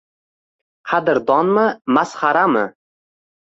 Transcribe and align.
Qadrdonmi, 0.91 1.67
masxarami? 1.93 2.67